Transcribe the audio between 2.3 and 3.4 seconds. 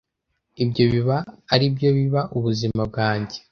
ubuzima bwanjye